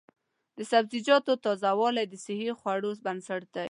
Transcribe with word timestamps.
د 0.57 0.59
سبزیجاتو 0.71 1.33
تازه 1.45 1.69
والي 1.79 2.05
د 2.07 2.15
صحي 2.25 2.49
خوړو 2.59 2.91
بنسټ 3.05 3.41
دی. 3.53 3.59